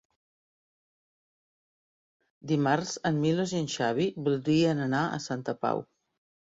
Dimarts 2.53 2.95
en 3.11 3.23
Milos 3.27 3.55
i 3.59 3.63
en 3.63 3.71
Xavi 3.77 4.11
voldrien 4.31 4.87
anar 4.91 5.09
a 5.21 5.25
Santa 5.31 5.59
Pau. 5.65 5.89